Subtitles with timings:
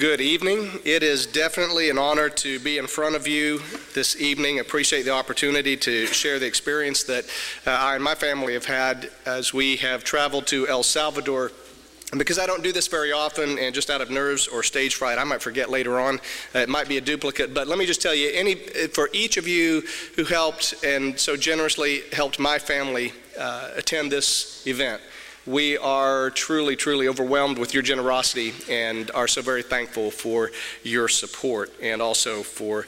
[0.00, 0.80] Good evening.
[0.86, 3.60] It is definitely an honor to be in front of you
[3.92, 4.58] this evening.
[4.58, 7.26] Appreciate the opportunity to share the experience that
[7.66, 11.52] uh, I and my family have had as we have traveled to El Salvador.
[12.12, 14.94] And because I don't do this very often and just out of nerves or stage
[14.94, 16.14] fright, I might forget later on.
[16.54, 19.36] Uh, it might be a duplicate, but let me just tell you any for each
[19.36, 19.82] of you
[20.16, 25.02] who helped and so generously helped my family uh, attend this event
[25.46, 30.50] we are truly, truly overwhelmed with your generosity and are so very thankful for
[30.82, 32.86] your support and also for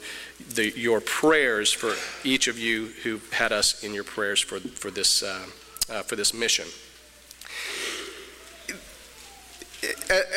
[0.55, 1.93] the, your prayers for
[2.23, 5.45] each of you who had us in your prayers for, for, this, uh,
[5.91, 6.65] uh, for this mission.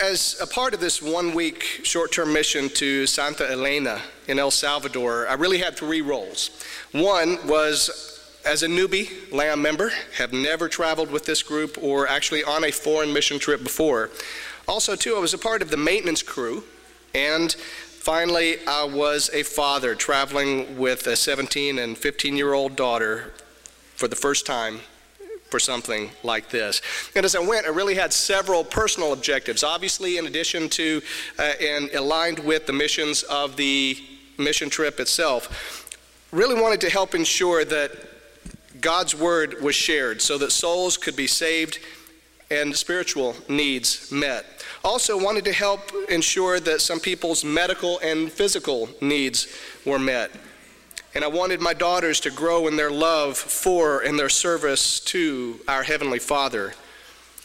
[0.02, 4.50] As a part of this one week short term mission to Santa Elena in El
[4.50, 6.50] Salvador, I really had three roles.
[6.90, 8.15] One was
[8.46, 12.70] as a newbie LAM member, have never traveled with this group or actually on a
[12.70, 14.10] foreign mission trip before.
[14.68, 16.62] Also, too, I was a part of the maintenance crew,
[17.14, 23.34] and finally, I was a father traveling with a 17 and 15 year old daughter
[23.96, 24.80] for the first time
[25.50, 26.82] for something like this.
[27.14, 29.64] And as I went, I really had several personal objectives.
[29.64, 31.02] Obviously, in addition to
[31.38, 33.96] uh, and aligned with the missions of the
[34.38, 35.98] mission trip itself,
[36.32, 38.15] really wanted to help ensure that
[38.80, 41.78] God's word was shared so that souls could be saved
[42.50, 44.44] and spiritual needs met.
[44.84, 49.48] Also, wanted to help ensure that some people's medical and physical needs
[49.84, 50.30] were met.
[51.14, 55.58] And I wanted my daughters to grow in their love for and their service to
[55.66, 56.74] our Heavenly Father,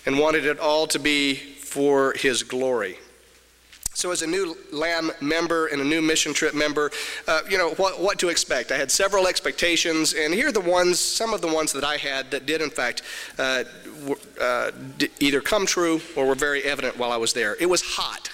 [0.05, 2.97] and wanted it all to be for His glory.
[3.93, 6.91] So, as a new LAM member and a new mission trip member,
[7.27, 8.71] uh, you know, what, what to expect.
[8.71, 11.97] I had several expectations, and here are the ones, some of the ones that I
[11.97, 13.01] had that did, in fact,
[13.37, 13.65] uh,
[14.39, 14.71] uh,
[15.19, 17.57] either come true or were very evident while I was there.
[17.59, 18.30] It was hot.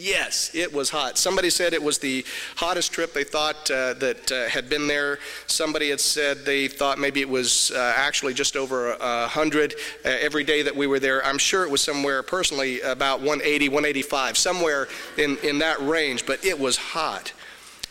[0.00, 1.18] Yes, it was hot.
[1.18, 2.24] Somebody said it was the
[2.56, 5.18] hottest trip they thought uh, that uh, had been there.
[5.46, 10.42] Somebody had said they thought maybe it was uh, actually just over 100 uh, every
[10.42, 11.22] day that we were there.
[11.22, 14.88] I'm sure it was somewhere, personally, about 180, 185, somewhere
[15.18, 17.34] in, in that range, but it was hot.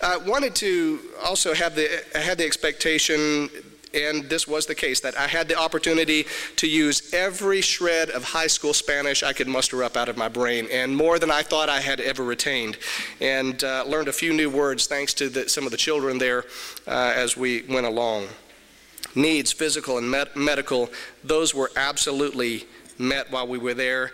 [0.02, 3.52] I wanted to also have the, I had the expectation
[3.94, 6.26] and this was the case, that I had the opportunity
[6.58, 10.30] to use every shred of high school Spanish I could muster up out of my
[10.30, 12.78] brain, and more than I thought I had ever retained,
[13.20, 16.46] and uh, learned a few new words thanks to the, some of the children there
[16.88, 18.28] uh, as we went along.
[19.16, 20.90] Needs, physical and med- medical,
[21.24, 22.66] those were absolutely
[23.00, 24.12] met while we were there.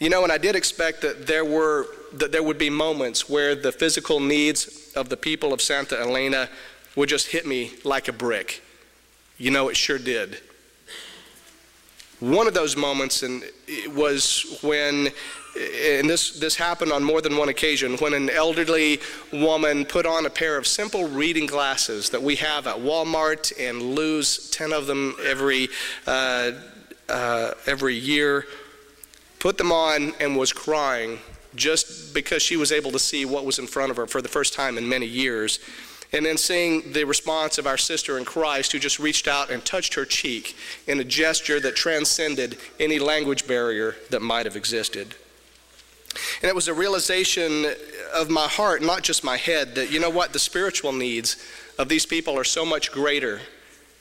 [0.00, 3.54] You know, and I did expect that there were that there would be moments where
[3.54, 6.48] the physical needs of the people of Santa Elena
[6.96, 8.63] would just hit me like a brick
[9.38, 10.38] you know, it sure did.
[12.20, 15.08] One of those moments and it was when,
[15.56, 19.00] and this, this happened on more than one occasion, when an elderly
[19.32, 23.82] woman put on a pair of simple reading glasses that we have at Walmart and
[23.82, 25.68] lose 10 of them every,
[26.06, 26.52] uh,
[27.08, 28.46] uh, every year,
[29.40, 31.18] put them on and was crying
[31.54, 34.28] just because she was able to see what was in front of her for the
[34.28, 35.58] first time in many years
[36.14, 39.64] and then seeing the response of our sister in Christ who just reached out and
[39.64, 45.16] touched her cheek in a gesture that transcended any language barrier that might have existed.
[46.40, 47.66] And it was a realization
[48.14, 51.36] of my heart, not just my head, that you know what, the spiritual needs
[51.80, 53.40] of these people are so much greater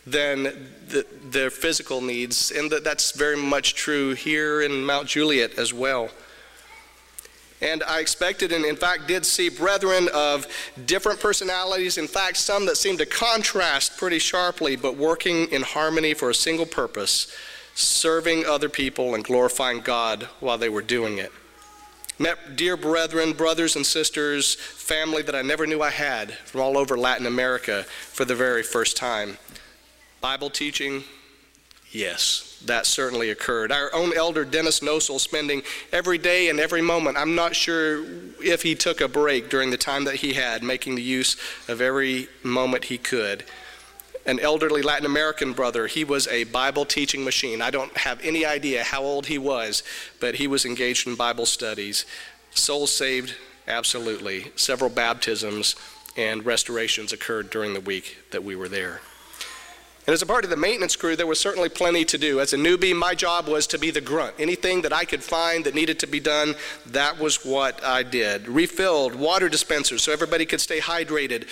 [0.05, 0.43] than
[0.89, 5.73] the, their physical needs, and that that's very much true here in Mount Juliet as
[5.73, 6.09] well.
[7.63, 10.45] And I expected and, in fact, did see brethren of
[10.85, 16.13] different personalities, in fact, some that seemed to contrast pretty sharply, but working in harmony
[16.13, 17.33] for a single purpose
[17.75, 21.31] serving other people and glorifying God while they were doing it.
[22.19, 26.77] Met dear brethren, brothers and sisters, family that I never knew I had from all
[26.77, 29.39] over Latin America for the very first time.
[30.21, 31.03] Bible teaching,
[31.91, 33.71] yes that certainly occurred.
[33.71, 38.03] Our own elder, Dennis Nosel, spending every day and every moment, I'm not sure
[38.41, 41.35] if he took a break during the time that he had, making the use
[41.67, 43.43] of every moment he could.
[44.25, 47.61] An elderly Latin American brother, he was a Bible teaching machine.
[47.61, 49.83] I don't have any idea how old he was,
[50.21, 52.05] but he was engaged in Bible studies.
[52.51, 53.35] Souls saved,
[53.67, 54.51] absolutely.
[54.55, 55.75] Several baptisms
[56.15, 59.01] and restorations occurred during the week that we were there.
[60.05, 62.41] And as a part of the maintenance crew, there was certainly plenty to do.
[62.41, 64.35] As a newbie, my job was to be the grunt.
[64.37, 66.55] Anything that I could find that needed to be done,
[66.87, 68.49] that was what I did.
[68.49, 71.47] Refilled water dispensers so everybody could stay hydrated.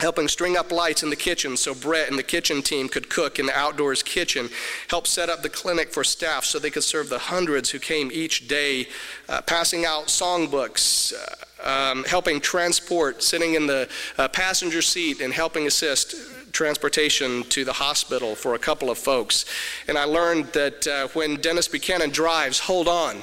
[0.00, 3.40] helping string up lights in the kitchen so Brett and the kitchen team could cook
[3.40, 4.48] in the outdoors kitchen,
[4.88, 8.10] helped set up the clinic for staff so they could serve the hundreds who came
[8.12, 8.86] each day,
[9.28, 11.12] uh, passing out songbooks,
[11.64, 16.14] uh, um, helping transport, sitting in the uh, passenger seat and helping assist
[16.58, 19.44] transportation to the hospital for a couple of folks.
[19.86, 23.22] And I learned that uh, when Dennis Buchanan drives, hold on.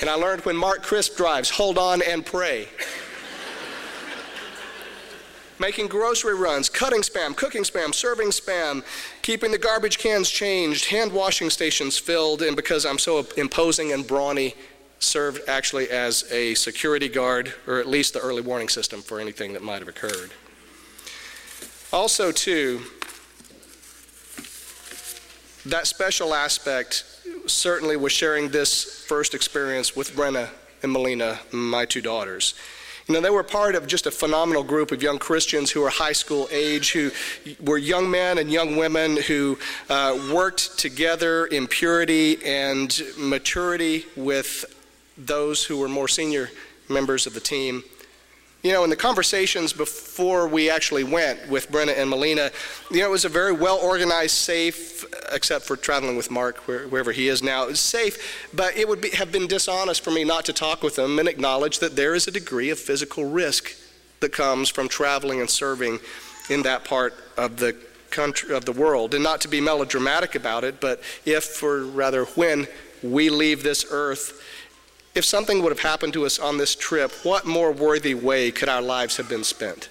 [0.00, 2.66] And I learned when Mark Crisp drives, hold on and pray
[5.60, 8.82] making grocery runs, cutting spam, cooking spam, serving spam,
[9.20, 14.06] keeping the garbage cans changed, hand washing stations filled, and because I'm so imposing and
[14.06, 14.54] brawny,
[15.00, 19.52] served actually as a security guard or at least the early warning system for anything
[19.52, 20.30] that might have occurred.
[21.92, 22.80] Also, too,
[25.66, 27.04] that special aspect
[27.46, 30.48] certainly was sharing this first experience with Brenna
[30.84, 32.54] and Melina, my two daughters.
[33.08, 35.90] You know, they were part of just a phenomenal group of young Christians who were
[35.90, 37.10] high school age, who
[37.58, 39.58] were young men and young women who
[39.88, 44.64] uh, worked together in purity and maturity with
[45.18, 46.50] those who were more senior
[46.88, 47.82] members of the team.
[48.62, 52.50] You know, in the conversations before we actually went with Brenna and Melina,
[52.90, 55.02] you know, it was a very well organized, safe,
[55.32, 58.86] except for traveling with Mark where, wherever he is now, it was safe, but it
[58.86, 61.96] would be, have been dishonest for me not to talk with them and acknowledge that
[61.96, 63.74] there is a degree of physical risk
[64.20, 65.98] that comes from traveling and serving
[66.50, 67.74] in that part of the
[68.10, 69.14] country of the world.
[69.14, 72.68] And not to be melodramatic about it, but if, or rather when,
[73.02, 74.42] we leave this earth
[75.14, 78.68] if something would have happened to us on this trip, what more worthy way could
[78.68, 79.88] our lives have been spent?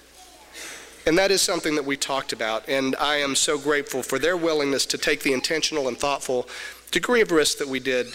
[1.06, 4.36] And that is something that we talked about, and I am so grateful for their
[4.36, 6.48] willingness to take the intentional and thoughtful
[6.90, 8.06] degree of risk that we did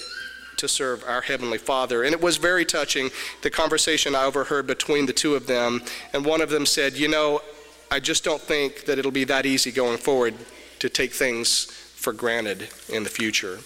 [0.57, 2.03] to serve our Heavenly Father.
[2.03, 3.09] And it was very touching,
[3.41, 5.81] the conversation I overheard between the two of them.
[6.13, 7.41] And one of them said, You know,
[7.91, 10.35] I just don't think that it'll be that easy going forward
[10.79, 13.59] to take things for granted in the future.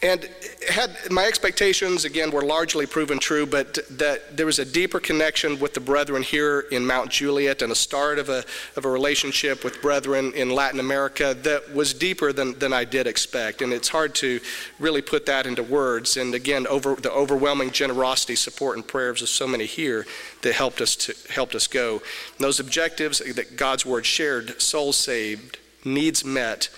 [0.00, 0.28] And
[0.70, 5.58] had my expectations again were largely proven true, but that there was a deeper connection
[5.58, 8.44] with the brethren here in Mount Juliet and a start of a,
[8.76, 13.08] of a relationship with brethren in Latin America that was deeper than, than I did
[13.08, 13.60] expect.
[13.60, 14.38] And it's hard to
[14.78, 16.16] really put that into words.
[16.16, 20.06] And again, over the overwhelming generosity, support, and prayers of so many here
[20.42, 21.94] that helped us to helped us go.
[21.94, 26.68] And those objectives that God's word shared, souls saved, needs met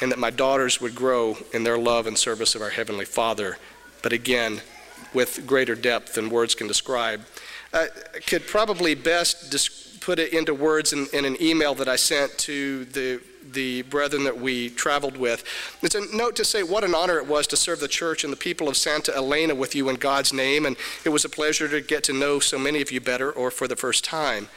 [0.00, 3.58] and that my daughters would grow in their love and service of our Heavenly Father,
[4.02, 4.60] but again,
[5.12, 7.22] with greater depth than words can describe.
[7.72, 7.88] I
[8.26, 12.84] could probably best put it into words in, in an email that I sent to
[12.86, 13.20] the
[13.52, 15.44] the brethren that we traveled with.
[15.82, 18.32] It's a note to say what an honor it was to serve the church and
[18.32, 21.68] the people of Santa Elena with you in God's name, and it was a pleasure
[21.68, 24.48] to get to know so many of you better or for the first time.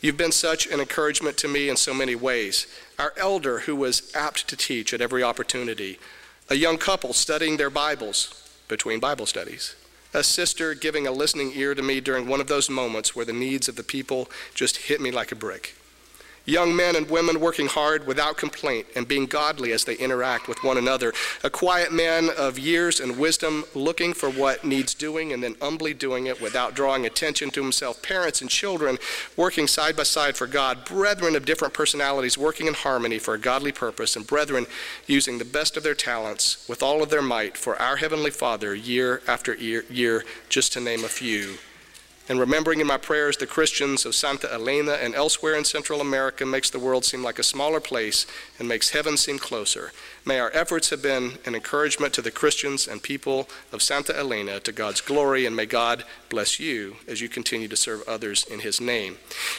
[0.00, 2.66] You've been such an encouragement to me in so many ways.
[2.98, 5.98] Our elder, who was apt to teach at every opportunity,
[6.48, 9.76] a young couple studying their Bibles between Bible studies,
[10.14, 13.32] a sister giving a listening ear to me during one of those moments where the
[13.32, 15.74] needs of the people just hit me like a brick
[16.46, 20.62] young men and women working hard without complaint and being godly as they interact with
[20.62, 21.12] one another,
[21.44, 25.92] a quiet man of years and wisdom looking for what needs doing and then humbly
[25.92, 28.96] doing it without drawing attention to himself, parents and children
[29.36, 33.38] working side by side for God, brethren of different personalities working in harmony for a
[33.38, 34.66] godly purpose, and brethren
[35.06, 38.74] using the best of their talents with all of their might for our Heavenly Father
[38.74, 41.58] year after year, year just to name a few.
[42.28, 46.44] And remembering in my prayers the Christians of Santa Elena and elsewhere in Central America
[46.44, 48.26] makes the world seem like a smaller place
[48.58, 49.92] and makes heaven seem closer.
[50.24, 54.58] May our efforts have been an encouragement to the Christians and people of Santa Elena
[54.60, 58.58] to God's glory, and may God bless you as you continue to serve others in
[58.58, 59.18] His name.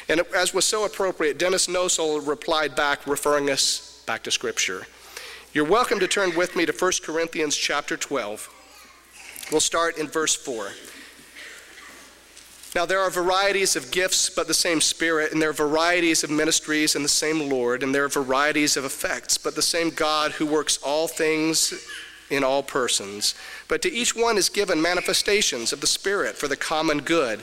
[0.10, 4.88] And as was so appropriate, Dennis Nosel replied back, referring us back to Scripture.
[5.54, 8.50] You're welcome to turn with me to 1 Corinthians chapter 12.
[9.52, 10.72] We'll start in verse 4.
[12.78, 16.30] Now, there are varieties of gifts, but the same Spirit, and there are varieties of
[16.30, 20.34] ministries, and the same Lord, and there are varieties of effects, but the same God
[20.34, 21.74] who works all things
[22.30, 23.34] in all persons.
[23.68, 27.42] But to each one is given manifestations of the Spirit for the common good.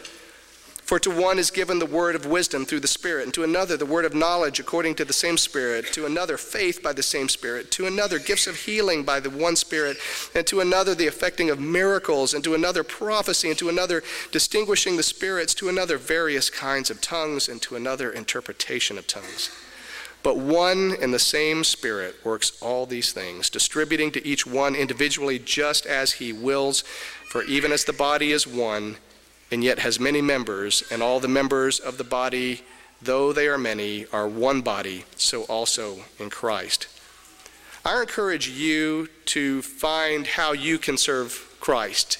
[0.84, 3.74] For to one is given the word of wisdom through the Spirit, and to another
[3.78, 7.30] the word of knowledge according to the same Spirit, to another faith by the same
[7.30, 9.96] Spirit, to another gifts of healing by the one Spirit,
[10.34, 14.98] and to another the effecting of miracles, and to another prophecy, and to another distinguishing
[14.98, 19.50] the spirits, to another various kinds of tongues, and to another interpretation of tongues.
[20.22, 25.38] But one and the same Spirit works all these things, distributing to each one individually
[25.38, 26.82] just as he wills.
[27.30, 28.96] For even as the body is one,
[29.54, 32.62] and yet has many members, and all the members of the body,
[33.00, 36.88] though they are many, are one body, so also in Christ.
[37.84, 42.18] I encourage you to find how you can serve Christ,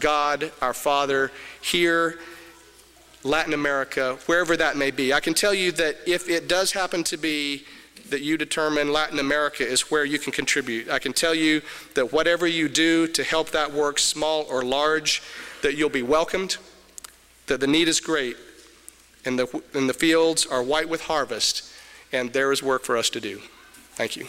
[0.00, 2.18] God, our Father, here,
[3.22, 5.12] Latin America, wherever that may be.
[5.12, 7.64] I can tell you that if it does happen to be
[8.10, 11.62] that you determine Latin America is where you can contribute, I can tell you
[11.94, 15.22] that whatever you do to help that work, small or large,
[15.62, 16.56] that you'll be welcomed,
[17.46, 18.36] that the need is great,
[19.24, 21.70] and the, and the fields are white with harvest,
[22.12, 23.40] and there is work for us to do.
[23.94, 24.26] Thank you.